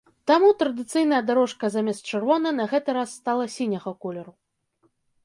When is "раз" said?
2.99-3.09